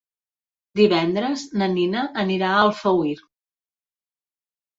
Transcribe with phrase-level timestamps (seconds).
[0.79, 3.15] Divendres na Nina anirà a Alfauir.